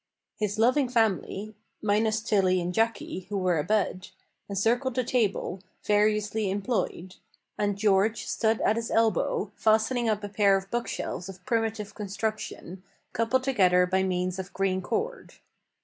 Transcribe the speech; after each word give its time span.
His 0.39 0.57
loving 0.57 0.89
family 0.89 1.53
minus 1.79 2.21
Tilly 2.21 2.59
and 2.59 2.73
Jacky, 2.73 3.27
who 3.29 3.37
were 3.37 3.59
abed 3.59 4.07
encircled 4.49 4.95
the 4.95 5.03
table, 5.03 5.61
variously 5.83 6.49
employed; 6.49 7.17
and 7.55 7.77
George 7.77 8.25
stood 8.25 8.61
at 8.61 8.77
his 8.77 8.89
elbow, 8.89 9.51
fastening 9.53 10.09
up 10.09 10.23
a 10.23 10.29
pair 10.29 10.57
of 10.57 10.71
bookshelves 10.71 11.29
of 11.29 11.45
primitive 11.45 11.93
construction, 11.93 12.81
coupled 13.13 13.43
together 13.43 13.85
by 13.85 14.01
means 14.01 14.39
of 14.39 14.53
green 14.53 14.81
cord. 14.81 15.35